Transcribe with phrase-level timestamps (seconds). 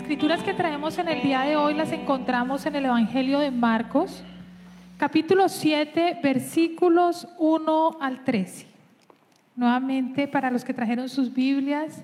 [0.00, 4.24] escrituras que traemos en el día de hoy las encontramos en el Evangelio de Marcos,
[4.96, 8.66] capítulo 7, versículos 1 al 13.
[9.56, 12.02] Nuevamente, para los que trajeron sus Biblias,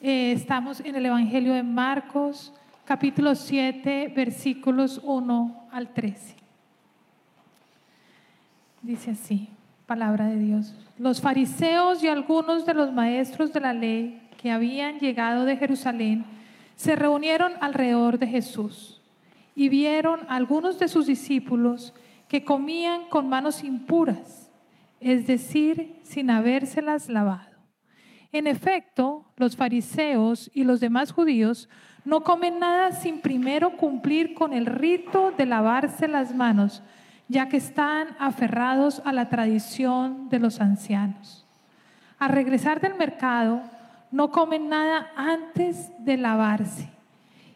[0.00, 2.54] eh, estamos en el Evangelio de Marcos,
[2.84, 6.36] capítulo 7, versículos 1 al 13.
[8.82, 9.48] Dice así,
[9.86, 10.76] palabra de Dios.
[10.96, 16.36] Los fariseos y algunos de los maestros de la ley que habían llegado de Jerusalén
[16.76, 19.02] se reunieron alrededor de Jesús
[19.54, 21.94] y vieron a algunos de sus discípulos
[22.28, 24.50] que comían con manos impuras,
[25.00, 27.56] es decir, sin habérselas lavado.
[28.32, 31.68] En efecto, los fariseos y los demás judíos
[32.04, 36.82] no comen nada sin primero cumplir con el rito de lavarse las manos,
[37.28, 41.46] ya que están aferrados a la tradición de los ancianos.
[42.18, 43.62] Al regresar del mercado,
[44.10, 46.88] no comen nada antes de lavarse.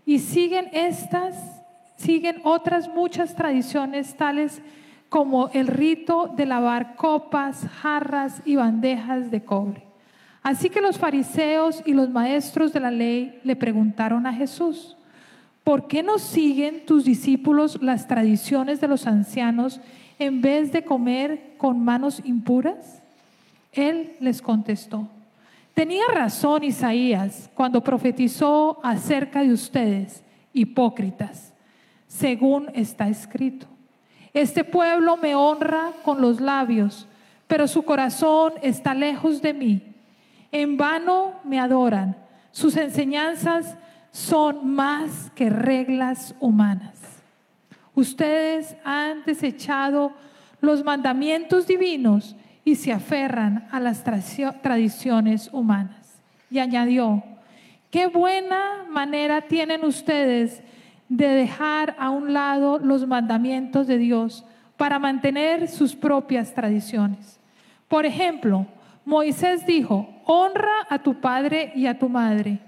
[0.07, 1.63] Y siguen estas,
[1.97, 4.61] siguen otras muchas tradiciones tales
[5.09, 9.85] como el rito de lavar copas, jarras y bandejas de cobre.
[10.43, 14.97] Así que los fariseos y los maestros de la ley le preguntaron a Jesús,
[15.65, 19.81] ¿por qué no siguen tus discípulos las tradiciones de los ancianos
[20.19, 23.03] en vez de comer con manos impuras?
[23.73, 25.09] Él les contestó,
[25.81, 31.55] tenía razón Isaías cuando profetizó acerca de ustedes, hipócritas,
[32.07, 33.67] según está escrito.
[34.35, 37.09] Este pueblo me honra con los labios,
[37.47, 39.95] pero su corazón está lejos de mí.
[40.53, 42.15] En vano me adoran.
[42.51, 43.79] Sus enseñanzas
[44.11, 47.23] son más que reglas humanas.
[47.95, 50.13] Ustedes han desechado
[50.61, 56.21] los mandamientos divinos y se aferran a las tradiciones humanas.
[56.51, 57.23] Y añadió,
[57.91, 60.63] qué buena manera tienen ustedes
[61.09, 64.45] de dejar a un lado los mandamientos de Dios
[64.77, 67.41] para mantener sus propias tradiciones.
[67.89, 68.67] Por ejemplo,
[69.05, 72.61] Moisés dijo, honra a tu padre y a tu madre,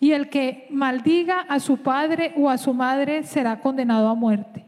[0.00, 4.64] y el que maldiga a su padre o a su madre será condenado a muerte.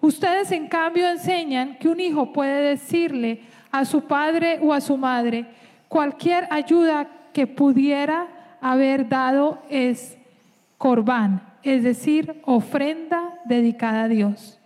[0.00, 3.42] Ustedes en cambio enseñan que un hijo puede decirle
[3.72, 5.46] a su padre o a su madre,
[5.88, 8.28] cualquier ayuda que pudiera
[8.60, 10.18] haber dado es
[10.78, 14.60] corbán, es decir, ofrenda dedicada a Dios.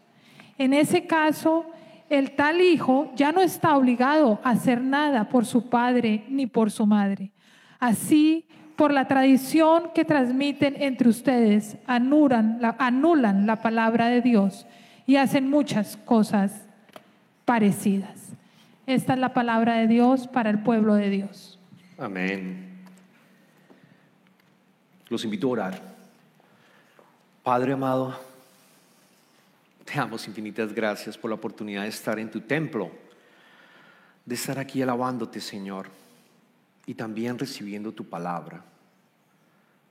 [0.59, 1.67] En ese caso,
[2.09, 6.71] el tal hijo ya no está obligado a hacer nada por su padre ni por
[6.71, 7.33] su madre.
[7.79, 8.47] Así,
[8.77, 14.67] por la tradición que transmiten entre ustedes, anulan la, anulan la palabra de Dios
[15.07, 16.67] y hacen muchas cosas
[17.45, 18.26] parecidas.
[18.87, 21.59] Esta es la palabra de Dios para el pueblo de Dios.
[21.99, 22.85] Amén.
[25.09, 25.83] Los invito a orar.
[27.43, 28.17] Padre amado,
[29.85, 32.91] te damos infinitas gracias por la oportunidad de estar en tu templo,
[34.25, 35.89] de estar aquí alabándote, Señor,
[36.87, 38.65] y también recibiendo tu palabra.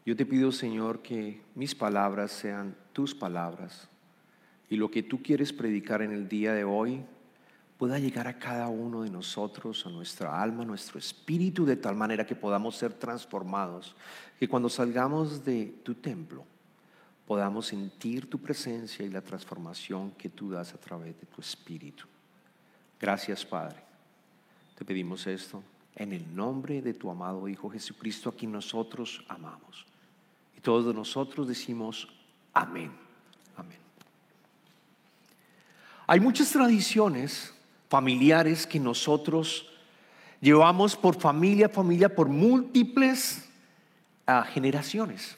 [0.06, 3.89] Yo te pido, Señor, que mis palabras sean tus palabras
[4.69, 7.03] y lo que tú quieres predicar en el día de hoy
[7.78, 11.96] pueda llegar a cada uno de nosotros, a nuestra alma, a nuestro espíritu, de tal
[11.96, 13.96] manera que podamos ser transformados,
[14.40, 16.46] que cuando salgamos de tu templo,
[17.25, 22.06] podamos sentir tu presencia y la transformación que tú das a través de tu Espíritu.
[23.00, 23.84] Gracias, Padre.
[24.78, 25.63] Te pedimos esto
[25.96, 29.86] en el nombre de tu amado Hijo Jesucristo, a quien nosotros amamos.
[30.56, 32.07] Y todos nosotros decimos
[32.53, 32.92] amén.
[33.56, 33.80] Amén.
[36.07, 37.55] Hay muchas tradiciones
[37.90, 39.69] familiares que nosotros
[40.41, 43.47] llevamos por familia a familia por múltiples
[44.28, 45.38] ah, generaciones.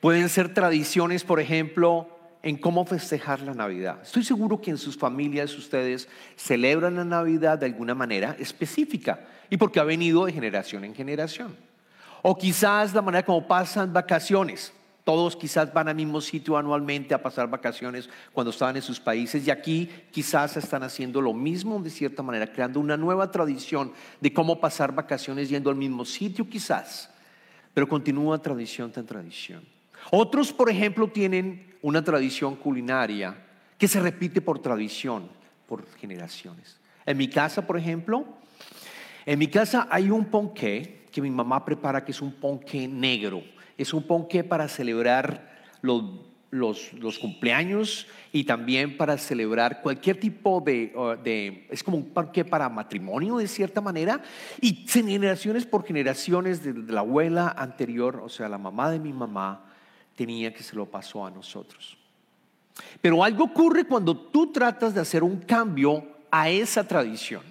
[0.00, 2.08] Pueden ser tradiciones, por ejemplo,
[2.42, 4.00] en cómo festejar la Navidad.
[4.02, 9.56] Estoy seguro que en sus familias ustedes celebran la Navidad de alguna manera específica y
[9.56, 11.56] porque ha venido de generación en generación.
[12.22, 14.72] O quizás la manera como pasan vacaciones.
[15.08, 19.46] Todos quizás van al mismo sitio anualmente a pasar vacaciones cuando estaban en sus países
[19.46, 23.90] y aquí quizás están haciendo lo mismo de cierta manera, creando una nueva tradición
[24.20, 27.08] de cómo pasar vacaciones yendo al mismo sitio quizás,
[27.72, 29.64] pero continúa tradición tras tradición.
[30.10, 33.34] Otros, por ejemplo, tienen una tradición culinaria
[33.78, 35.30] que se repite por tradición,
[35.66, 36.76] por generaciones.
[37.06, 38.26] En mi casa, por ejemplo,
[39.24, 43.42] en mi casa hay un ponqué que mi mamá prepara que es un ponqué negro.
[43.78, 46.04] Es un ponqué para celebrar los,
[46.50, 50.92] los, cumpleaños y también para celebrar cualquier tipo de,
[51.22, 54.22] de, es como un ponqué para matrimonio de cierta manera
[54.60, 59.64] y generaciones por generaciones de la abuela anterior, o sea, la mamá de mi mamá,
[60.16, 61.96] tenía que se lo pasó a nosotros.
[63.00, 67.42] Pero algo ocurre cuando tú tratas de hacer un cambio a esa tradición.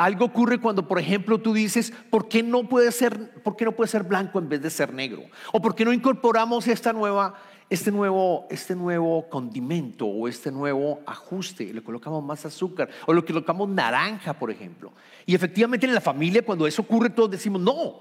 [0.00, 3.72] Algo ocurre cuando, por ejemplo, tú dices, ¿por qué no puede ser, por qué no
[3.72, 5.24] puede ser blanco en vez de ser negro?
[5.52, 7.34] O ¿por qué no incorporamos esta nueva,
[7.68, 11.74] este, nuevo, este nuevo condimento o este nuevo ajuste?
[11.74, 14.90] Le colocamos más azúcar o le colocamos naranja, por ejemplo.
[15.26, 18.00] Y efectivamente en la familia, cuando eso ocurre, todos decimos, no,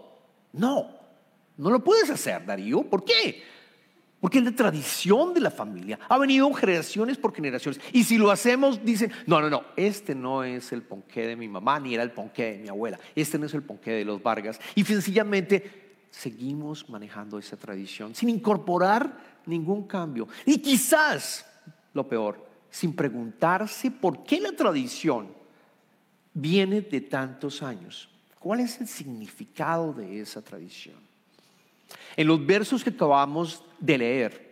[0.53, 0.87] no,
[1.57, 2.83] no lo puedes hacer, Darío.
[2.83, 3.43] ¿Por qué?
[4.19, 5.97] Porque es la tradición de la familia.
[6.09, 7.79] Ha venido generaciones por generaciones.
[7.93, 11.47] Y si lo hacemos, dicen, no, no, no, este no es el ponqué de mi
[11.47, 12.99] mamá, ni era el ponqué de mi abuela.
[13.15, 14.59] Este no es el ponqué de los Vargas.
[14.75, 20.27] Y sencillamente seguimos manejando esa tradición sin incorporar ningún cambio.
[20.45, 21.45] Y quizás,
[21.93, 25.29] lo peor, sin preguntarse por qué la tradición
[26.33, 28.09] viene de tantos años.
[28.37, 31.08] ¿Cuál es el significado de esa tradición?
[32.15, 34.49] En los versos que acabamos de leer,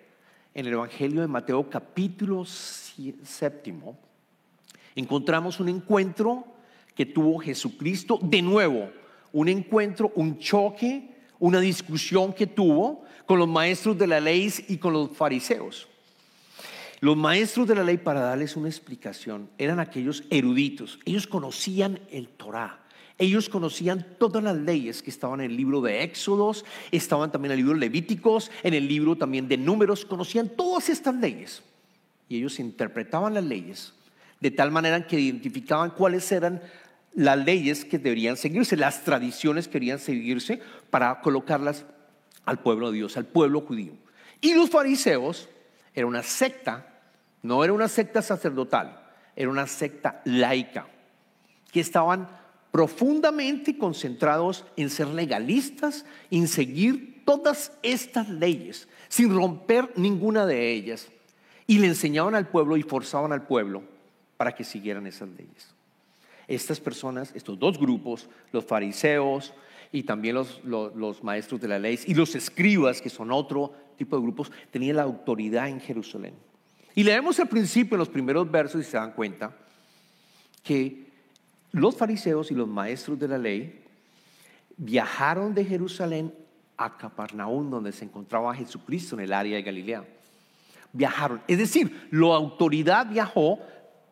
[0.54, 3.98] en el Evangelio de Mateo capítulo séptimo,
[4.95, 6.45] encontramos un encuentro
[6.95, 8.89] que tuvo Jesucristo de nuevo,
[9.31, 14.78] un encuentro, un choque, una discusión que tuvo con los maestros de la ley y
[14.78, 15.88] con los fariseos.
[17.00, 20.98] Los maestros de la ley, para darles una explicación, eran aquellos eruditos.
[21.06, 22.87] Ellos conocían el Torah.
[23.19, 27.60] Ellos conocían todas las leyes que estaban en el libro de Éxodos, estaban también en
[27.60, 31.64] el libro de Levíticos, en el libro también de Números, conocían todas estas leyes.
[32.30, 33.94] Y ellos interpretaban las leyes
[34.40, 36.62] de tal manera que identificaban cuáles eran
[37.16, 40.62] las leyes que deberían seguirse, las tradiciones que deberían seguirse
[40.92, 41.86] para colocarlas
[42.46, 43.94] al pueblo de Dios, al pueblo judío.
[44.42, 45.50] Y los fariseos
[45.96, 46.86] era una secta,
[47.42, 49.04] no era una secta sacerdotal,
[49.36, 50.88] era una secta laica,
[51.72, 52.28] que estaban
[52.77, 61.07] profundamente concentrados en ser legalistas, en seguir todas estas leyes, sin romper ninguna de ellas.
[61.65, 63.81] Y le enseñaban al pueblo y forzaban al pueblo
[64.38, 65.74] para que siguieran esas leyes.
[66.47, 69.56] Estas personas, estos dos grupos, los fariseos
[69.91, 74.18] y también los, los, maestros de la ley y los escribas, que son otro tipo
[74.18, 76.35] de grupos, tenían la autoridad en Jerusalén.
[76.94, 79.57] Y leemos al principio, en los primeros versos, y se dan cuenta
[80.63, 81.06] que
[81.77, 83.83] los fariseos y los maestros de la ley
[84.77, 86.33] viajaron de Jerusalén
[86.75, 90.03] a Capernaum, donde se encontraba Jesucristo en el área de Galilea.
[90.94, 93.59] Viajaron, es decir, la autoridad viajó,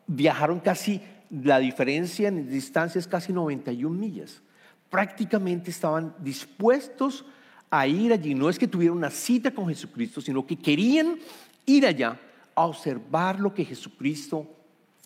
[0.08, 4.42] viajaron casi, la diferencia en distancia es casi 91 millas.
[4.90, 7.26] Prácticamente estaban dispuestos
[7.70, 8.36] a ir allí.
[8.36, 11.18] No es que tuvieran una cita con Jesucristo, sino que querían
[11.66, 12.20] ir allá
[12.54, 14.55] a observar lo que Jesucristo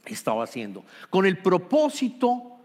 [0.05, 2.59] estaba haciendo, con el propósito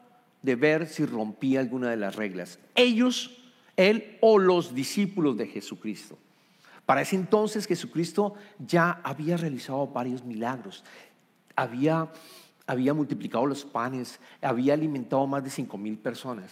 [0.44, 2.58] de ver si rompía alguna de las reglas.
[2.74, 3.30] Ellos,
[3.76, 6.18] él o los discípulos de Jesucristo.
[6.84, 10.84] Para ese entonces Jesucristo ya había realizado varios milagros,
[11.56, 12.12] había,
[12.66, 16.50] había multiplicado los panes, había alimentado más de cinco mil personas.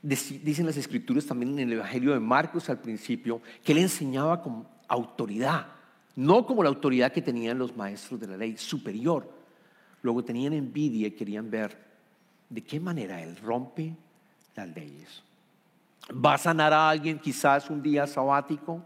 [0.00, 4.66] Dicen las escrituras también en el Evangelio de Marcos al principio que él enseñaba con
[4.86, 5.66] autoridad,
[6.14, 9.41] no como la autoridad que tenían los maestros de la ley, superior
[10.02, 11.76] Luego tenían envidia y querían ver
[12.48, 13.94] de qué manera Él rompe
[14.54, 15.22] las leyes.
[16.12, 18.82] ¿Va a sanar a alguien quizás un día sabático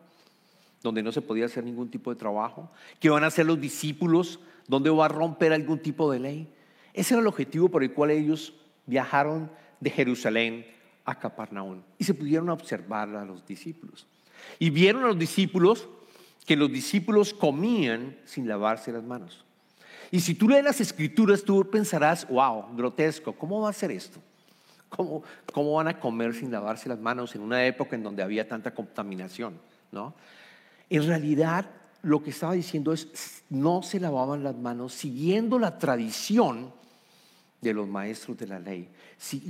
[0.82, 2.70] donde no se podía hacer ningún tipo de trabajo?
[3.00, 4.38] ¿Qué van a hacer los discípulos
[4.68, 6.52] donde va a romper algún tipo de ley?
[6.92, 9.50] Ese era el objetivo por el cual ellos viajaron
[9.80, 10.66] de Jerusalén
[11.04, 14.06] a Capernaum y se pudieron observar a los discípulos.
[14.58, 15.88] Y vieron a los discípulos
[16.44, 19.45] que los discípulos comían sin lavarse las manos.
[20.10, 24.20] Y si tú lees las escrituras, tú pensarás, wow, grotesco, ¿cómo va a ser esto?
[24.88, 25.22] ¿Cómo,
[25.52, 28.72] ¿Cómo van a comer sin lavarse las manos en una época en donde había tanta
[28.72, 29.58] contaminación?
[29.90, 30.14] ¿no?
[30.88, 31.68] En realidad,
[32.02, 36.72] lo que estaba diciendo es, no se lavaban las manos siguiendo la tradición
[37.60, 38.88] de los maestros de la ley.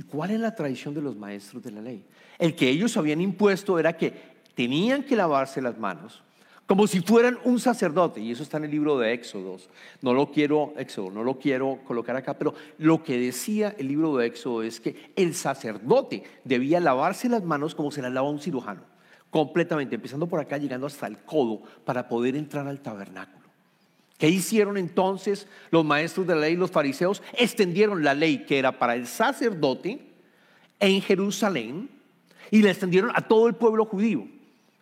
[0.09, 2.05] ¿Cuál es la tradición de los maestros de la ley?
[2.39, 6.23] El que ellos habían impuesto era que tenían que lavarse las manos
[6.67, 9.69] como si fueran un sacerdote, y eso está en el libro de Éxodos.
[10.01, 14.17] No lo quiero, Éxodo, no lo quiero colocar acá, pero lo que decía el libro
[14.17, 18.41] de Éxodo es que el sacerdote debía lavarse las manos como se las lava un
[18.41, 18.81] cirujano,
[19.29, 23.47] completamente, empezando por acá, llegando hasta el codo, para poder entrar al tabernáculo.
[24.17, 27.23] ¿Qué hicieron entonces los maestros de la ley, los fariseos?
[27.37, 30.01] Extendieron la ley que era para el sacerdote
[30.81, 31.89] en Jerusalén
[32.51, 34.27] y la extendieron a todo el pueblo judío.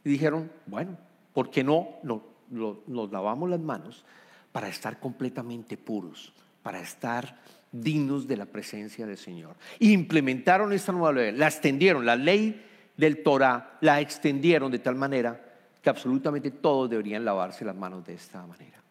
[0.04, 0.98] Y dijeron, bueno,
[1.36, 4.06] ¿por qué no nos lavamos las manos
[4.54, 6.32] para estar completamente puros,
[6.64, 7.42] para estar
[7.74, 9.54] dignos de la presencia del Señor?
[9.80, 12.64] implementaron esta nueva ley, la extendieron, la ley
[12.96, 15.44] del Torah la extendieron de tal manera
[15.84, 18.82] que absolutamente todos deberían lavarse las manos de esta manera.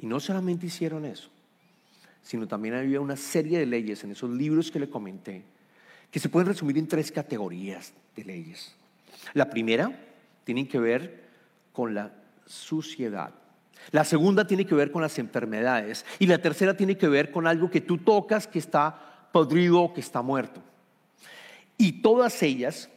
[0.00, 1.28] Y no solamente hicieron eso,
[2.24, 5.44] sino también había una serie de leyes en esos libros que le comenté,
[6.10, 8.74] que se pueden resumir en tres categorías de leyes.
[9.32, 9.96] La primera
[10.44, 11.24] tiene que ver
[11.72, 12.12] con la
[12.46, 13.34] suciedad.
[13.90, 16.04] La segunda tiene que ver con las enfermedades.
[16.18, 19.92] Y la tercera tiene que ver con algo que tú tocas que está podrido o
[19.92, 20.62] que está muerto.
[21.76, 22.88] Y todas ellas,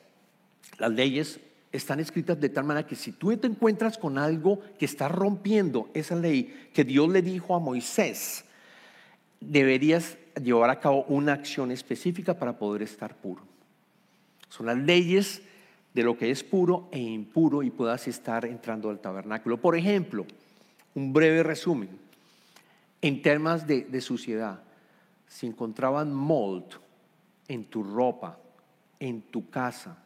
[0.78, 1.40] las leyes,
[1.72, 5.90] están escritas de tal manera que si tú te encuentras con algo que está rompiendo
[5.94, 8.46] esa ley que Dios le dijo a Moisés,
[9.40, 13.44] deberías llevar a cabo una acción específica para poder estar puro.
[14.50, 15.42] Son las leyes
[15.98, 19.60] de lo que es puro e impuro y puedas estar entrando al tabernáculo.
[19.60, 20.28] Por ejemplo,
[20.94, 21.90] un breve resumen.
[23.02, 24.62] En temas de, suciedad,
[25.26, 26.66] si encontraban mold
[27.48, 28.38] en tu ropa,
[29.00, 29.98] en tu casa,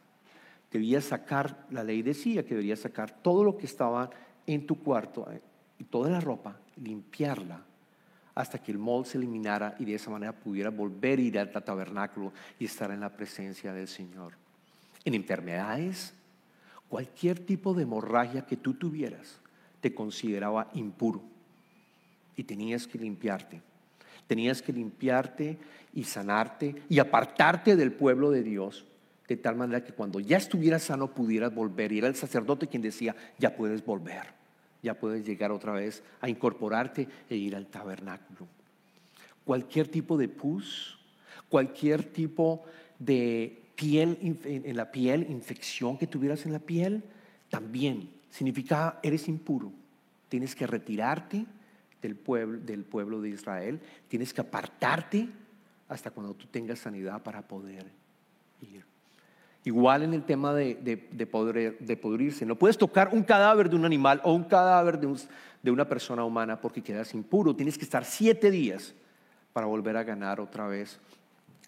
[0.70, 4.08] debías sacar, la ley decía que deberías sacar todo lo que estaba
[4.46, 5.42] en tu cuarto eh,
[5.78, 7.60] y toda la ropa, limpiarla
[8.34, 11.52] hasta que el mold se eliminara y de esa manera pudiera volver a ir al
[11.52, 14.41] tabernáculo y estar en la presencia del Señor.
[15.04, 16.14] En enfermedades,
[16.88, 19.38] cualquier tipo de hemorragia que tú tuvieras
[19.80, 21.22] te consideraba impuro
[22.36, 23.60] y tenías que limpiarte.
[24.26, 25.58] Tenías que limpiarte
[25.92, 28.86] y sanarte y apartarte del pueblo de Dios
[29.32, 31.92] de tal manera que cuando ya estuvieras sano pudieras volver.
[31.92, 34.26] Era el sacerdote quien decía, ya puedes volver,
[34.82, 38.46] ya puedes llegar otra vez a incorporarte e ir al tabernáculo.
[39.44, 40.98] Cualquier tipo de pus,
[41.48, 42.62] cualquier tipo
[42.98, 47.02] de piel en la piel, infección que tuvieras en la piel,
[47.50, 49.72] también significa eres impuro.
[50.28, 51.44] Tienes que retirarte
[52.00, 55.28] del pueblo, del pueblo de Israel, tienes que apartarte
[55.88, 57.90] hasta cuando tú tengas sanidad para poder
[58.60, 58.84] ir.
[59.64, 62.46] Igual en el tema de, de, poder, de podrirse.
[62.46, 65.12] No puedes tocar un cadáver de un animal o un cadáver de,
[65.62, 67.54] de una persona humana porque quedas impuro.
[67.54, 68.94] Tienes que estar siete días
[69.52, 70.98] para volver a ganar otra vez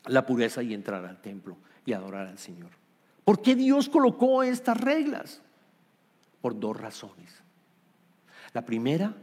[0.06, 1.56] la pureza y entrar al templo
[1.86, 2.70] y adorar al Señor.
[3.24, 5.40] ¿Por qué Dios colocó estas reglas?
[6.40, 7.42] Por dos razones.
[8.52, 9.14] La primera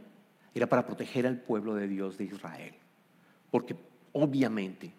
[0.54, 2.74] era para proteger al pueblo de Dios de Israel.
[3.50, 3.76] Porque
[4.12, 4.92] obviamente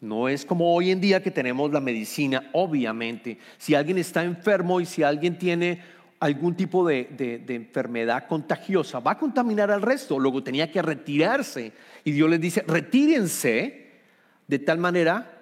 [0.00, 3.38] no es como hoy en día que tenemos la medicina, obviamente.
[3.58, 5.80] Si alguien está enfermo y si alguien tiene
[6.18, 7.04] algún tipo de,
[7.44, 10.18] de, enfermedad contagiosa, va a contaminar al resto.
[10.18, 11.72] Luego tenía que retirarse.
[12.04, 13.86] Y Dios les dice, retírense
[14.46, 15.35] de tal manera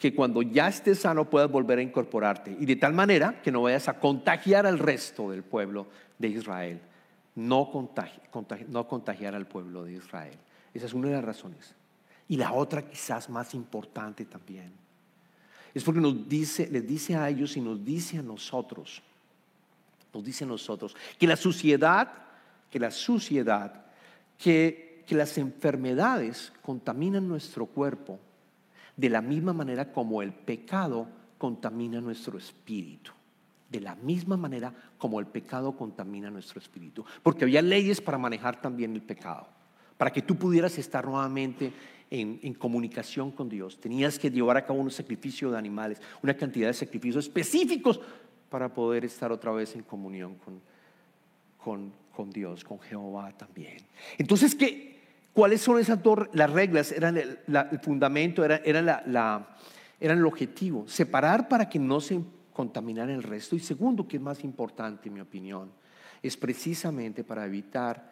[0.00, 2.56] que cuando ya estés sano puedas volver a incorporarte.
[2.58, 5.88] Y de tal manera que no vayas a contagiar al resto del pueblo
[6.18, 6.80] de Israel.
[7.34, 7.70] No,
[8.68, 10.38] no contagiar al pueblo de Israel.
[10.72, 11.74] Esa es una de las razones.
[12.28, 14.72] Y la otra quizás más importante también.
[15.74, 19.02] Es porque nos dice, les dice a ellos y nos dice a nosotros,
[20.14, 22.10] nos dice a nosotros, que la suciedad,
[22.70, 23.84] que la suciedad,
[24.38, 28.18] que, que las enfermedades contaminan nuestro cuerpo
[28.96, 33.12] de la misma manera como el pecado contamina nuestro espíritu.
[33.68, 37.04] De la misma manera como el pecado contamina nuestro espíritu.
[37.22, 39.46] Porque había leyes para manejar también el pecado.
[39.96, 41.72] Para que tú pudieras estar nuevamente
[42.10, 43.80] en, comunicación con Dios.
[43.80, 48.00] Tenías que llevar a cabo un sacrificio de animales, una cantidad de sacrificios específicos
[48.48, 50.60] para poder estar otra vez en comunión con,
[51.56, 53.78] con, con Dios, con Jehová también.
[54.18, 54.99] Entonces, ¿qué,
[55.32, 56.28] ¿cuáles son esas dos?
[56.32, 57.38] Las reglas eran el,
[57.82, 59.56] fundamento, era, era la,
[59.98, 62.20] eran el objetivo, separar para que no se
[62.52, 63.56] contaminara el resto.
[63.56, 65.70] Y segundo, que es más importante en mi opinión,
[66.22, 68.10] es precisamente para evitar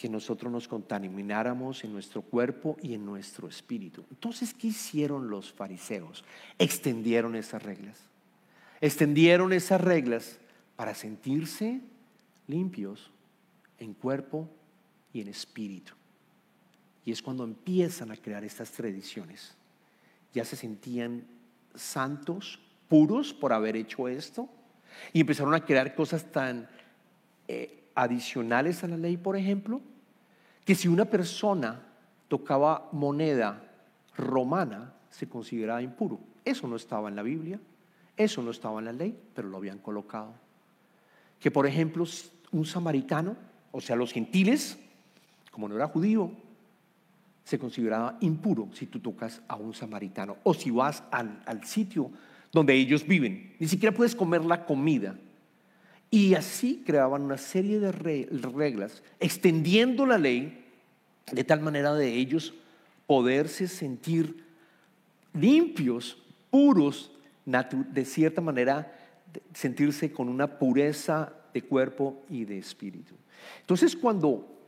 [0.00, 4.02] que nosotros nos contamináramos en nuestro cuerpo y en nuestro espíritu.
[4.10, 6.24] Entonces, ¿qué hicieron los fariseos?
[6.58, 7.98] Extendieron esas reglas.
[8.80, 10.38] Extendieron esas reglas
[10.74, 11.82] para sentirse
[12.46, 13.10] limpios
[13.78, 14.48] en cuerpo
[15.12, 15.92] y en espíritu.
[17.04, 19.54] Y es cuando empiezan a crear estas tradiciones.
[20.32, 21.24] Ya se sentían
[21.74, 24.48] santos, puros por haber hecho esto.
[25.12, 26.68] Y empezaron a crear cosas tan
[27.48, 29.80] eh, adicionales a la ley, por ejemplo,
[30.64, 31.80] que si una persona
[32.28, 33.62] tocaba moneda
[34.16, 36.20] romana, se consideraba impuro.
[36.44, 37.60] Eso no estaba en la Biblia,
[38.16, 40.32] eso no estaba en la ley, pero lo habían colocado.
[41.40, 42.04] Que por ejemplo,
[42.52, 43.36] un samaritano,
[43.72, 44.78] o sea, los gentiles,
[45.50, 46.30] como no era judío,
[47.44, 52.10] se consideraba impuro si tú tocas a un samaritano o si vas al, sitio
[52.52, 53.54] donde ellos viven.
[53.58, 55.16] Ni siquiera puedes comer la comida
[56.10, 60.64] y así creaban una serie de reglas, extendiendo la ley
[61.30, 62.54] de tal manera de ellos
[63.06, 64.44] poderse sentir
[65.32, 66.18] limpios,
[66.50, 67.12] puros,
[67.44, 68.96] de cierta manera,
[69.54, 73.14] sentirse con una pureza de cuerpo y de espíritu.
[73.60, 74.59] Entonces cuando,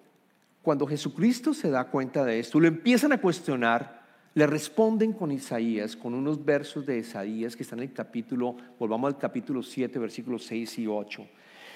[0.62, 4.02] cuando Jesucristo se da cuenta de esto, lo empiezan a cuestionar,
[4.35, 9.12] le responden con Isaías, con unos versos de Isaías que están en el capítulo, volvamos
[9.12, 11.26] al capítulo 7, versículos 6 y 8.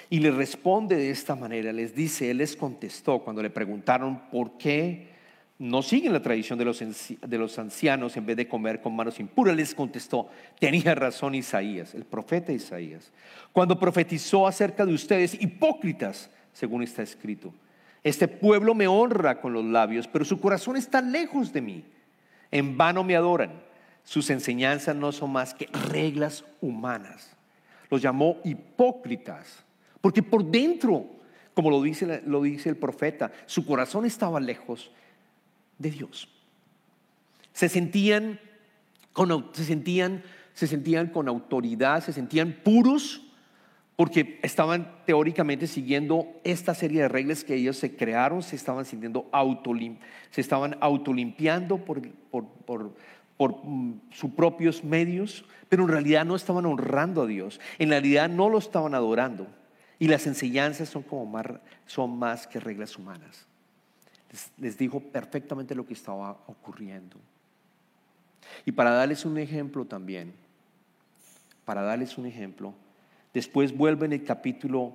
[0.09, 4.57] Y le responde de esta manera, les dice, él les contestó cuando le preguntaron por
[4.57, 5.17] qué
[5.59, 9.19] no siguen la tradición de los, de los ancianos en vez de comer con manos
[9.19, 10.29] impuras, les contestó,
[10.61, 13.11] tenía razón Isaías, el profeta Isaías,
[13.53, 17.53] cuando profetizó acerca de ustedes, hipócritas, según está escrito.
[18.07, 21.85] Este pueblo me honra con los labios, pero su corazón está lejos de mí.
[22.53, 23.61] En vano me adoran.
[24.05, 27.35] Sus enseñanzas no son más que reglas humanas.
[27.91, 29.65] Los llamó hipócritas,
[30.01, 31.05] porque por dentro,
[31.53, 32.23] como lo dice,
[32.69, 34.93] el profeta, su corazón estaba lejos
[35.77, 36.29] de Dios.
[37.53, 38.39] Se sentían
[39.11, 39.33] con
[41.29, 43.26] autoridad, se sentían puros
[43.97, 49.29] porque estaban teóricamente siguiendo esta serie de reglas que ellos se crearon, se estaban sintiendo
[49.33, 49.97] autolim,
[50.31, 52.95] se estaban autolimpiando por, por, por,
[53.37, 58.29] por mm, sus propios medios, pero en realidad no estaban honrando a Dios, en realidad
[58.29, 59.47] no lo estaban adorando.
[59.99, 61.47] Y las enseñanzas son como más,
[61.87, 63.47] son más que reglas humanas
[64.59, 67.17] les, dijo perfectamente lo que estaba ocurriendo.
[68.65, 70.35] Y para darles un ejemplo también,
[71.65, 72.75] para darles un ejemplo,
[73.37, 74.95] después vuelve en el capítulo,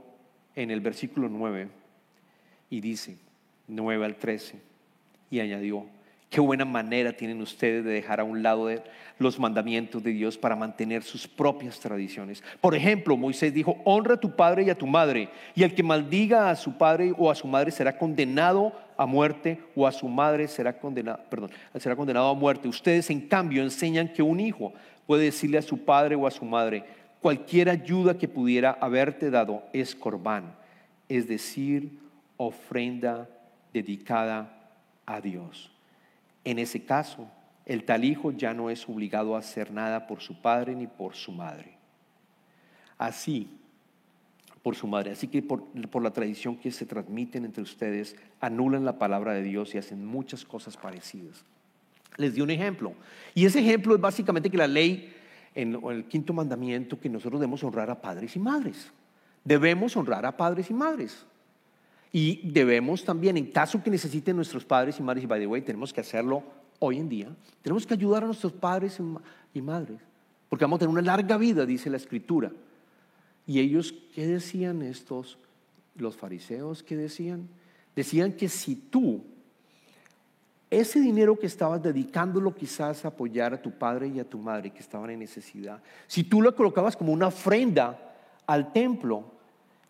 [0.55, 1.67] en el versículo 9,
[2.71, 3.19] y dice,
[3.67, 4.59] 9 al 13,
[5.29, 5.85] y añadió,
[6.31, 8.67] Qué buena manera tienen ustedes de dejar a un lado
[9.19, 12.41] los mandamientos de Dios para mantener sus propias tradiciones.
[12.61, 15.83] Por ejemplo, Moisés dijo, honra a tu padre y a tu madre, y el que
[15.83, 20.07] maldiga a su padre o a su madre será condenado a muerte o a su
[20.07, 22.67] madre será condenado, perdón, será condenado a muerte.
[22.67, 24.73] Ustedes en cambio enseñan que un hijo
[25.05, 26.85] puede decirle a su padre o a su madre,
[27.21, 30.55] cualquier ayuda que pudiera haberte dado es corbán,
[31.07, 31.99] es decir,
[32.37, 33.29] ofrenda
[33.73, 34.71] dedicada
[35.05, 35.71] a Dios.
[36.43, 37.29] En ese caso,
[37.65, 41.15] el tal hijo ya no es obligado a hacer nada por su padre ni por
[41.15, 41.77] su madre.
[42.97, 43.49] Así,
[44.63, 45.11] por su madre.
[45.11, 45.63] Así que por,
[46.01, 50.45] la tradición que se transmiten entre ustedes, anulan la palabra de Dios y hacen muchas
[50.45, 51.43] cosas parecidas.
[52.17, 52.93] Les di un ejemplo.
[53.33, 55.13] Y ese ejemplo es básicamente que la ley,
[55.55, 58.91] en, el quinto mandamiento, que nosotros debemos honrar a padres y madres.
[59.43, 61.25] Debemos honrar a padres y madres.
[62.11, 65.61] Y debemos también, en caso que necesiten nuestros padres y madres, y by the way,
[65.61, 66.43] tenemos que hacerlo
[66.79, 67.29] hoy en día,
[67.61, 68.99] tenemos que ayudar a nuestros padres
[69.53, 69.99] y madres,
[70.49, 72.51] porque vamos a tener una larga vida, dice la escritura.
[73.45, 75.37] Y ellos, ¿qué decían estos,
[75.95, 76.83] los fariseos?
[76.83, 77.47] ¿Qué decían?
[77.95, 79.23] Decían que si tú,
[80.71, 84.71] ese dinero que estabas dedicándolo quizás a apoyar a tu padre y a tu madre
[84.71, 87.99] que estaban en necesidad, si tú lo colocabas como una ofrenda
[88.47, 89.25] al templo,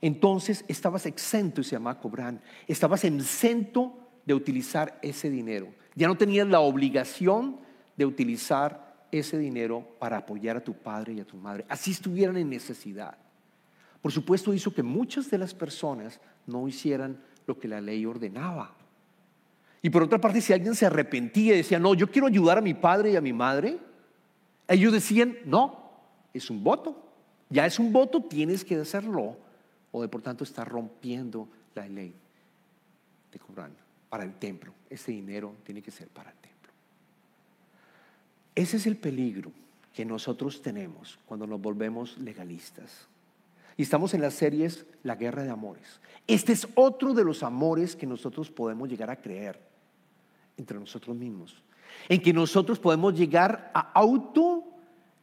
[0.02, 2.42] entonces estabas exento se llama cobran.
[2.68, 3.94] Estabas exento
[4.26, 5.68] de utilizar ese dinero.
[5.94, 7.58] Ya no tenías la obligación
[7.96, 11.64] de utilizar ese dinero para apoyar a tu padre y a tu madre.
[11.70, 13.18] Así estuvieran en necesidad.
[14.02, 18.81] Por supuesto hizo que muchas de las personas no hicieran lo que la ley ordenaba.
[19.82, 22.62] Y por otra parte, si alguien se arrepentía y decía, no, yo quiero ayudar a
[22.62, 23.80] mi padre y a mi madre,
[24.68, 25.92] ellos decían, no,
[26.34, 27.08] es un voto.
[27.50, 29.38] Ya es un voto, tienes que hacerlo
[29.92, 32.14] o de por tanto está rompiendo la ley
[33.32, 33.74] de Corán
[34.10, 34.74] para el templo.
[34.90, 36.72] Ese dinero tiene que ser para el templo.
[38.56, 39.52] Ese es el peligro
[39.94, 43.08] que nosotros tenemos cuando nos volvemos legalistas.
[43.76, 46.00] Y estamos en las series La guerra de amores.
[46.28, 49.71] Este es otro de los amores que nosotros podemos llegar a creer
[50.58, 51.62] entre nosotros mismos.
[52.10, 54.64] En que nosotros podemos llegar a auto,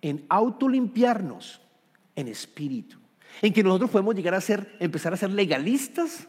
[0.02, 1.60] en auto limpiarnos
[2.14, 2.98] en espíritu
[3.42, 6.28] en que nosotros podemos llegar a ser, empezar a ser legalistas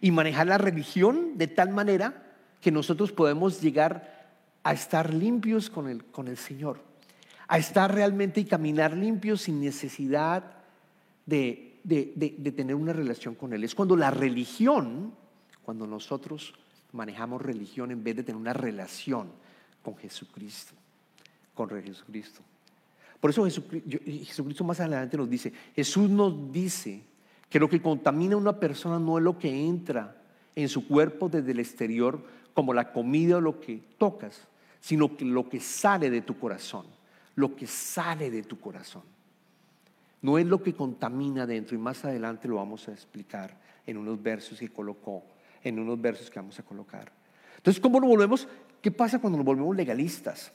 [0.00, 4.26] y manejar la religión de tal manera que nosotros podemos llegar
[4.62, 6.82] a estar limpios con el, con el Señor,
[7.48, 10.44] a estar realmente y caminar limpios sin necesidad
[11.24, 13.64] de, de tener una relación con Él.
[13.64, 15.14] Es cuando la religión,
[15.62, 16.54] cuando nosotros
[16.92, 19.28] manejamos religión en vez de tener una relación
[19.82, 20.74] con Jesucristo,
[21.54, 22.40] con Jesucristo.
[23.20, 27.02] Por eso Jesucristo más adelante nos dice, Jesús nos dice
[27.48, 30.16] que lo que contamina a una persona no es lo que entra
[30.54, 32.22] en su cuerpo desde el exterior,
[32.54, 34.46] como la comida o lo que tocas,
[34.80, 36.86] sino que lo que sale de tu corazón,
[37.34, 39.02] lo que sale de tu corazón.
[40.22, 44.22] No es lo que contamina dentro y más adelante lo vamos a explicar en unos
[44.22, 45.22] versos que colocó,
[45.68, 47.10] en unos versos que vamos a colocar.
[47.56, 48.48] Entonces, ¿cómo nos volvemos?
[48.80, 50.52] ¿Qué pasa cuando nos volvemos legalistas?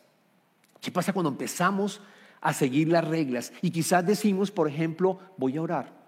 [0.80, 2.02] ¿Qué pasa cuando empezamos
[2.42, 3.54] a seguir las reglas.
[3.62, 6.01] Y quizás decimos, por ejemplo, voy a orar.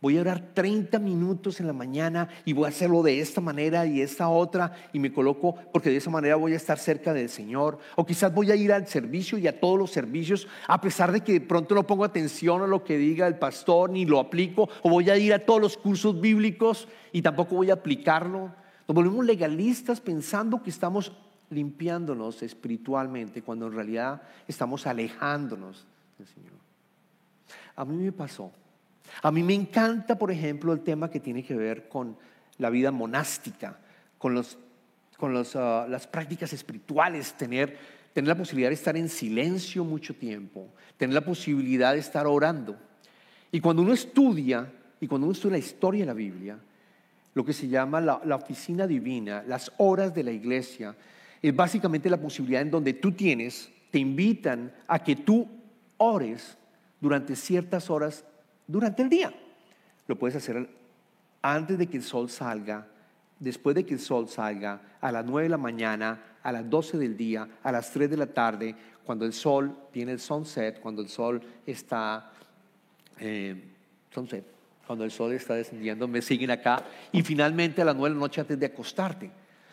[0.00, 3.84] Voy a orar 30 minutos en la mañana y voy a hacerlo de esta manera
[3.84, 7.28] y esta otra y me coloco porque de esa manera voy a estar cerca del
[7.28, 7.80] Señor.
[7.96, 11.22] O quizás voy a ir al servicio y a todos los servicios a pesar de
[11.22, 14.68] que de pronto no pongo atención a lo que diga el pastor ni lo aplico.
[14.82, 18.54] O voy a ir a todos los cursos bíblicos y tampoco voy a aplicarlo.
[18.86, 21.10] Nos volvemos legalistas pensando que estamos
[21.50, 26.52] limpiándonos espiritualmente cuando en realidad estamos alejándonos del Señor.
[27.74, 28.52] A mí me pasó.
[29.22, 32.16] A mí me encanta, por ejemplo, el tema que tiene que ver con
[32.58, 33.78] la vida monástica,
[34.18, 34.58] con, los,
[35.16, 37.76] con ah, las prácticas espirituales, tener,
[38.12, 42.76] tener la posibilidad de estar en silencio mucho tiempo, tener la posibilidad de estar orando.
[43.50, 46.58] Y cuando uno estudia, y cuando uno estudia la historia de la Biblia,
[47.34, 50.96] lo que se llama la, la oficina divina, las horas de la iglesia,
[51.40, 55.48] es básicamente la posibilidad en donde tú tienes, te invitan a que tú
[55.98, 56.56] ores
[57.00, 58.24] durante ciertas horas
[58.68, 59.32] durante el día.
[60.06, 60.68] Lo puedes hacer
[61.42, 62.86] antes de que el sol salga,
[63.40, 66.98] después de que el sol salga, a las 9 de la mañana, a las 12
[66.98, 71.02] del día, a las 3 de la tarde, cuando el sol tiene el sunset, cuando
[71.02, 72.30] el sol está,
[73.18, 73.74] eh,
[74.10, 74.44] sunset,
[74.86, 78.20] cuando el sol está descendiendo, me siguen acá, y finalmente a las 9 de la
[78.20, 79.30] noche antes de acostarte.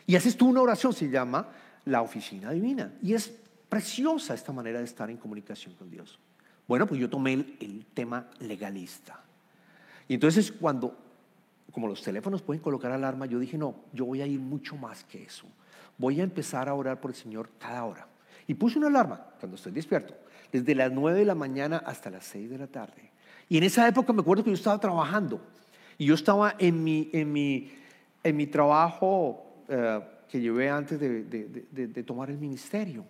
[0.07, 1.49] Y haces tú una oración, se llama
[1.85, 2.93] la oficina divina.
[3.01, 3.33] Y es
[3.69, 6.19] preciosa esta manera de estar en comunicación con Dios.
[6.67, 9.19] Bueno, pues yo tomé el, tema legalista.
[10.07, 10.97] Y entonces cuando,
[11.71, 15.03] como los teléfonos pueden colocar alarma, yo dije, no, yo voy a ir mucho más
[15.03, 15.47] que eso.
[15.97, 18.07] Voy a empezar a orar por el Señor cada hora.
[18.47, 20.15] Y puse una alarma cuando estoy despierto,
[20.51, 23.11] desde las 9 de la mañana hasta las 6 de la tarde.
[23.47, 25.41] Y en esa época me acuerdo que yo estaba trabajando.
[25.97, 27.71] Y yo estaba en mi, en mi,
[28.23, 33.05] en mi trabajo eh, que llevé antes de tomar el ministerio.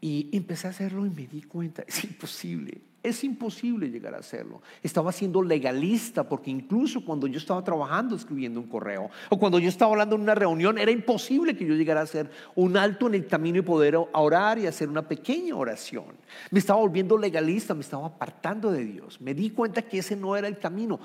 [0.00, 4.60] Y empecé a hacerlo y me di cuenta, es imposible, es imposible llegar a hacerlo.
[4.82, 9.68] Estaba siendo legalista porque incluso cuando yo estaba trabajando escribiendo un correo o cuando yo
[9.68, 13.14] estaba hablando en una reunión, era imposible que yo llegara a hacer un alto en
[13.14, 16.06] el camino y poder orar y hacer una pequeña oración.
[16.50, 19.20] Me estaba volviendo legalista, me estaba apartando de Dios.
[19.20, 21.00] Me di cuenta que ese no era el camino.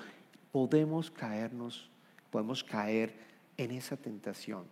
[0.52, 1.90] Podemos caernos,
[2.30, 3.14] podemos caer
[3.58, 4.64] en esa tentación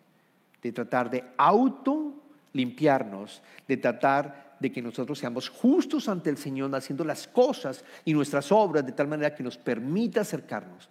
[0.62, 2.14] de tratar de auto
[2.54, 8.14] limpiarnos, de tratar de que nosotros seamos justos ante el Señor, haciendo las cosas y
[8.14, 10.90] nuestras obras de tal manera que nos permita acercarnos.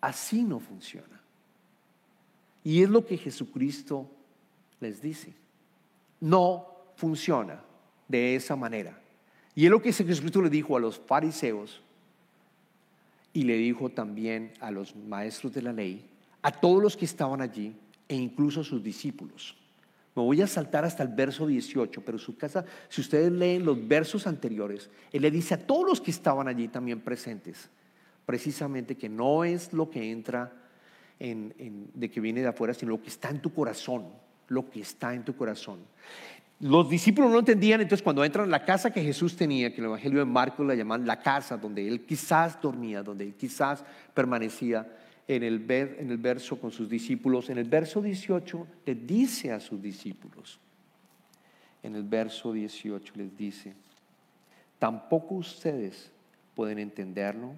[0.00, 1.20] Así no funciona.
[2.64, 4.10] Y es lo que Jesucristo
[4.80, 5.34] les dice.
[6.20, 7.62] No funciona
[8.08, 8.98] de esa manera.
[9.54, 11.82] Y es lo que Jesucristo le dijo a los fariseos
[13.32, 16.08] y le dijo también a los maestros de la ley,
[16.42, 17.74] a todos los que estaban allí
[18.08, 19.56] e incluso a sus discípulos.
[20.22, 24.26] Voy a saltar hasta el verso 18, pero su casa, si ustedes leen los versos
[24.26, 27.70] anteriores, él le dice a todos los que estaban allí también presentes,
[28.26, 30.52] precisamente que no es lo que entra
[31.18, 34.06] de que viene de afuera, sino lo que está en tu corazón,
[34.48, 35.80] lo que está en tu corazón.
[36.60, 39.86] Los discípulos no entendían, entonces cuando entran a la casa que Jesús tenía, que el
[39.86, 44.86] Evangelio de Marcos la llaman la casa donde él quizás dormía, donde él quizás permanecía,
[45.36, 47.50] en el, en el verso con sus discípulos.
[47.50, 50.58] En el verso 18 le dice a sus discípulos,
[51.84, 53.74] en el verso 18 les dice,
[54.80, 56.10] tampoco ustedes
[56.56, 57.52] pueden entenderlo.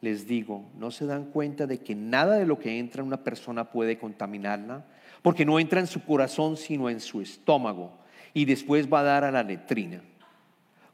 [0.00, 3.24] Les digo, ¿no se dan cuenta de que nada de lo que entra en una
[3.24, 4.86] persona puede contaminarla?
[5.22, 7.98] Porque no entra en su corazón sino en su estómago
[8.32, 10.02] y después va a dar a la letrina.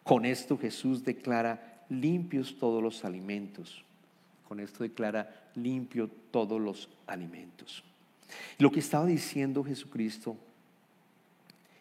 [0.02, 3.85] Con esto Jesús declara limpios todos los alimentos
[4.46, 7.82] con esto declara limpio todos los alimentos.
[8.58, 10.36] Lo que estaba diciendo Jesucristo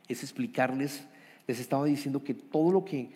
[0.08, 1.06] es explicarles,
[1.47, 3.12] les estaba diciendo que todo lo que,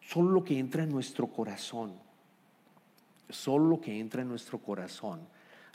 [0.00, 1.92] solo lo que entra en nuestro corazón,
[3.28, 5.20] solo lo que entra en nuestro corazón,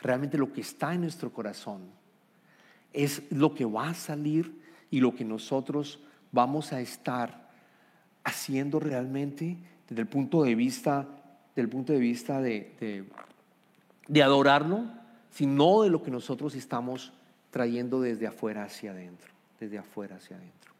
[0.02, 1.82] realmente lo que está en nuestro corazón,
[2.92, 4.62] es lo que va a salir
[4.92, 6.00] y lo que nosotros
[6.32, 7.50] vamos a estar
[8.24, 11.08] haciendo realmente desde el punto de vista
[11.56, 13.06] del punto de vista de,
[14.08, 14.86] de, adorarlo,
[15.32, 17.14] sino de lo que nosotros estamos
[17.52, 20.74] trayendo desde afuera hacia adentro, desde afuera hacia adentro.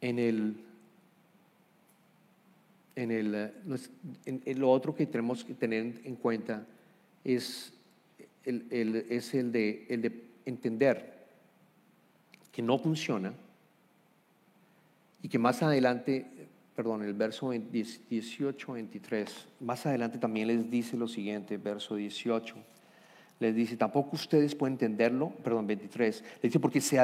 [0.00, 0.56] En el,
[2.96, 3.52] en el,
[4.24, 6.64] en, lo otro que tenemos que tener en cuenta
[7.24, 7.72] es
[8.44, 8.66] el,
[9.10, 11.20] es el de, el de entender
[12.52, 13.34] que no funciona
[15.22, 16.26] y que más adelante
[16.80, 19.48] perdón, el verso 18, 23.
[19.60, 22.54] Más adelante también les dice lo siguiente, verso 18.
[23.38, 26.24] Les dice, tampoco ustedes pueden entenderlo, perdón, 23.
[26.36, 26.96] Les dice, porque se,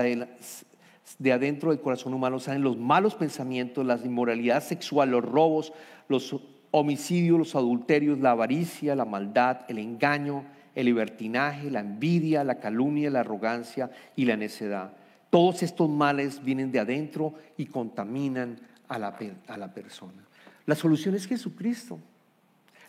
[1.18, 5.74] de adentro del corazón humano salen los malos pensamientos, la inmoralidad sexual, los robos,
[6.08, 6.34] los
[6.70, 13.10] homicidios, los adulterios, la avaricia, la maldad, el engaño, el libertinaje, la envidia, la calumnia,
[13.10, 14.94] la arrogancia y la necedad.
[15.28, 19.16] Todos estos males vienen de adentro y contaminan a la,
[19.48, 20.24] a la persona.
[20.66, 21.98] La solución es Jesucristo.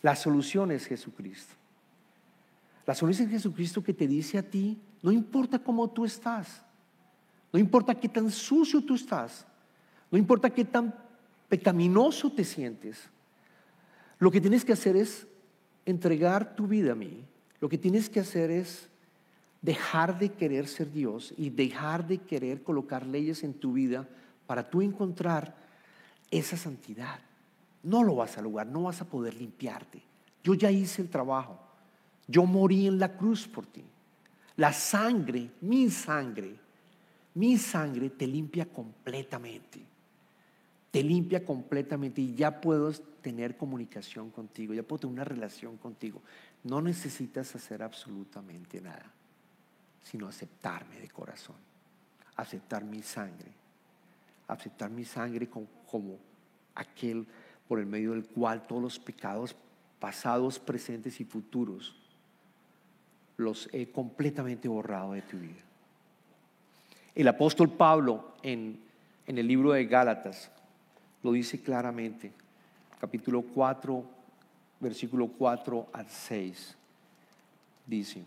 [0.02, 1.54] La solución es Jesucristo.
[2.86, 6.64] La solución es Jesucristo que te dice a ti, no importa cómo tú estás,
[7.52, 9.46] no importa qué tan sucio tú estás,
[10.10, 10.96] no importa qué tan
[11.50, 13.10] pecaminoso te sientes,
[14.20, 15.28] lo que tienes que hacer es
[15.86, 17.26] entregar tu vida a mí.
[17.60, 18.90] Lo que tienes que hacer es
[19.62, 24.08] dejar de querer ser Dios y dejar de querer colocar leyes en tu vida
[24.46, 25.56] para tú encontrar
[26.32, 27.20] esa santidad.
[27.84, 30.02] No lo vas a lograr, no vas a poder limpiarte.
[30.44, 31.60] Yo ya hice el trabajo.
[32.28, 33.84] Yo morí en la cruz por ti.
[34.58, 36.56] La sangre, mi sangre,
[37.36, 39.86] mi sangre te limpia completamente.
[40.92, 46.22] Te limpia completamente y ya puedo tener comunicación contigo, ya puedo tener una relación contigo.
[46.64, 49.06] No necesitas hacer absolutamente nada,
[50.02, 51.58] sino aceptarme de corazón,
[52.36, 53.52] aceptar mi sangre,
[54.48, 56.18] aceptar mi sangre como,
[56.76, 57.26] aquel
[57.68, 59.56] por el medio del cual todos los pecados
[60.00, 61.96] pasados, presentes y futuros
[63.36, 65.62] los he completamente borrado de tu vida.
[67.14, 68.80] El apóstol Pablo en,
[69.26, 70.52] en el libro de Gálatas
[71.24, 72.32] lo dice claramente,
[73.00, 74.04] capítulo 4,
[74.80, 76.78] versículo 4 al 6,
[77.86, 78.24] dice,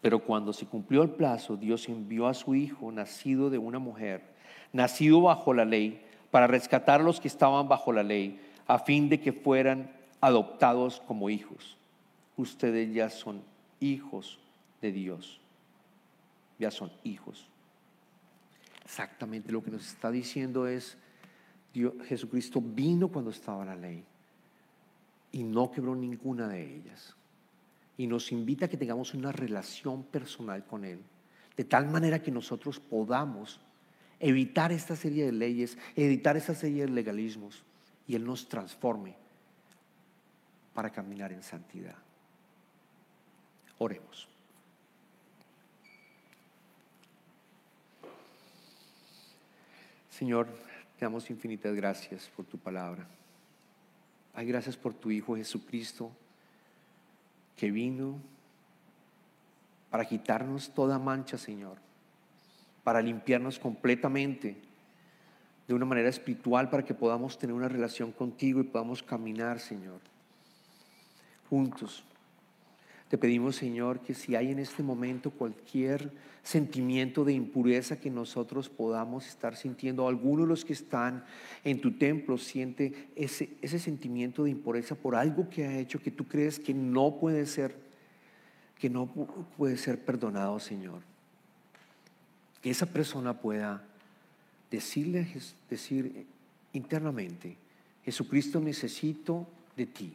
[0.00, 4.33] pero cuando se cumplió el plazo, Dios envió a su Hijo, nacido de una mujer,
[4.74, 9.08] nacido bajo la ley, para rescatar a los que estaban bajo la ley, a fin
[9.08, 11.78] de que fueran adoptados como hijos.
[12.36, 13.42] Ustedes ya son
[13.78, 14.40] hijos
[14.82, 15.40] de Dios.
[16.58, 17.46] Ya son hijos.
[18.84, 20.98] Exactamente lo que nos está diciendo es,
[21.72, 24.04] Dios, Jesucristo vino cuando estaba la ley
[25.30, 27.14] y no quebró ninguna de ellas.
[27.96, 30.98] Y nos invita a que tengamos una relación personal con Él,
[31.56, 33.60] de tal manera que nosotros podamos
[34.24, 37.62] evitar esta serie de leyes, evitar esta serie de legalismos
[38.06, 39.14] y Él nos transforme
[40.72, 41.96] para caminar en santidad.
[43.76, 44.26] Oremos.
[50.08, 50.46] Señor,
[50.98, 53.06] te damos infinitas gracias por tu palabra.
[54.32, 56.10] Hay gracias por tu Hijo Jesucristo
[57.58, 58.18] que vino
[59.90, 61.84] para quitarnos toda mancha, Señor
[62.84, 64.56] para limpiarnos completamente
[65.66, 70.00] de una manera espiritual para que podamos tener una relación contigo y podamos caminar, Señor,
[71.48, 72.04] juntos.
[73.08, 76.10] Te pedimos, Señor, que si hay en este momento cualquier
[76.42, 81.24] sentimiento de impureza que nosotros podamos estar sintiendo, alguno de los que están
[81.64, 86.10] en tu templo siente ese, ese sentimiento de impureza por algo que ha hecho que
[86.10, 87.76] tú crees que no puede ser,
[88.78, 89.06] que no
[89.56, 91.13] puede ser perdonado, Señor
[92.64, 93.84] que esa persona pueda
[94.70, 95.28] decirle,
[95.68, 96.24] decir
[96.72, 97.58] internamente,
[98.02, 99.46] Jesucristo necesito
[99.76, 100.14] de ti,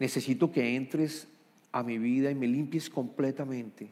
[0.00, 1.28] necesito que entres
[1.70, 3.90] a mi vida y me limpies completamente,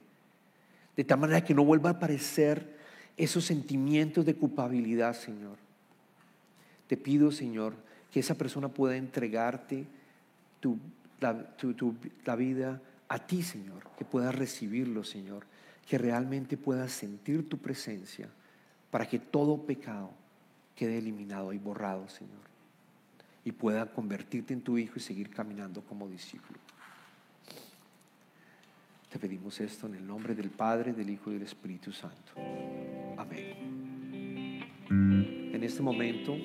[0.97, 2.77] de tal manera que no vuelva a aparecer
[3.17, 5.57] esos sentimientos de culpabilidad, Señor.
[6.89, 7.75] Te pido, Señor,
[8.11, 9.87] que esa persona pueda entregarte
[10.59, 10.77] tu,
[11.21, 15.45] la vida a ti, Señor, que pueda recibirlo, Señor
[15.87, 18.29] que realmente puedas sentir tu presencia
[18.91, 20.11] para que todo pecado
[20.75, 22.41] quede eliminado y borrado, Señor,
[23.45, 26.59] y pueda convertirte en tu Hijo y seguir caminando como discípulo.
[29.11, 32.33] Te pedimos esto en el nombre del Padre, del Hijo y del Espíritu Santo.
[33.17, 33.81] Amén.
[34.89, 36.37] En este momento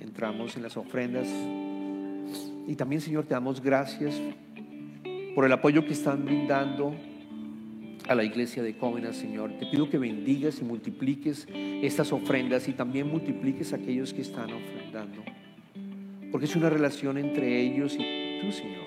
[0.00, 1.26] entramos en las ofrendas
[2.66, 4.14] y también, Señor, te damos gracias
[5.34, 6.94] por el apoyo que están brindando
[8.08, 9.52] a la iglesia de Cómenas, Señor.
[9.58, 14.50] Te pido que bendigas y multipliques estas ofrendas y también multipliques a aquellos que están
[14.52, 15.22] ofrendando.
[16.30, 18.84] Porque es una relación entre ellos y tú, Señor.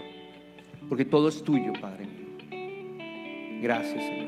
[0.89, 3.61] Porque todo es tuyo, Padre mío.
[3.61, 4.26] Gracias, Señor.